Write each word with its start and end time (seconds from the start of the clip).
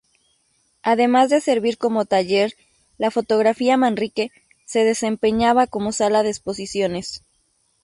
Además 0.81 1.29
de 1.29 1.41
servir 1.41 1.77
como 1.77 2.05
taller, 2.05 2.55
la 2.97 3.11
"Fotografía 3.11 3.77
Manrique" 3.77 4.31
se 4.65 4.83
desempeñaba 4.83 5.67
como 5.67 5.91
sala 5.91 6.23
de 6.23 6.29
exposiciones. 6.31 7.23